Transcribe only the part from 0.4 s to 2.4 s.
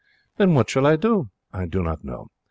what shall I do? I do not know.